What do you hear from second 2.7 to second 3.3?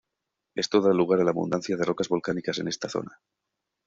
esta zona.